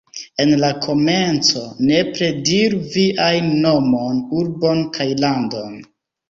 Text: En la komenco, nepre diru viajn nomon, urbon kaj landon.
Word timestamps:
En 0.43 0.51
la 0.59 0.69
komenco, 0.85 1.61
nepre 1.89 2.29
diru 2.47 2.79
viajn 2.95 3.53
nomon, 3.67 4.23
urbon 4.41 4.83
kaj 4.97 5.09
landon. 5.21 5.79